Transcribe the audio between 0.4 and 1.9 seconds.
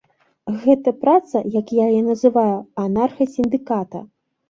Гэта праца, як я